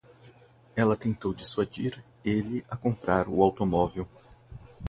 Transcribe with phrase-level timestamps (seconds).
[0.75, 4.09] Ela tentou dissuadir ele a comprar o automóvel.